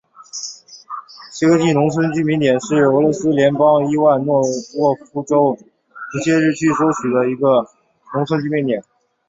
[1.31, 4.41] 谢戈季农村居民点是俄罗斯联邦伊万诺
[4.79, 7.67] 沃州普切日区所属的一个
[8.15, 8.81] 农村居民点。